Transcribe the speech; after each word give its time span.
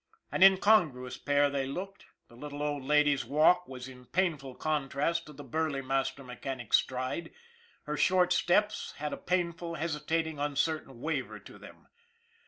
An 0.31 0.41
incongruous 0.41 1.19
pair 1.19 1.47
they 1.51 1.67
looked. 1.67 2.07
The 2.27 2.35
little 2.35 2.63
old 2.63 2.83
lady's 2.83 3.23
walk 3.23 3.67
was 3.67 3.87
in 3.87 4.05
painful 4.07 4.55
contrast 4.55 5.27
to 5.27 5.33
the 5.33 5.43
burly 5.43 5.83
master 5.83 6.23
mechanic's 6.23 6.77
stride 6.77 7.31
her 7.83 7.97
short 7.97 8.33
steps 8.33 8.95
had 8.97 9.13
a 9.13 9.15
painful, 9.17 9.75
hesi 9.75 10.03
tating, 10.03 10.43
uncertain 10.43 11.01
waver 11.01 11.37
to 11.41 11.59
them. 11.59 11.85